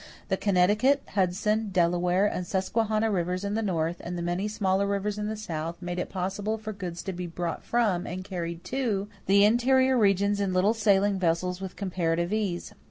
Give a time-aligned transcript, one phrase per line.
[0.29, 5.19] The Connecticut, Hudson, Delaware, and Susquehanna rivers in the North and the many smaller rivers
[5.19, 9.09] in the South made it possible for goods to be brought from, and carried to,
[9.27, 12.73] the interior regions in little sailing vessels with comparative ease.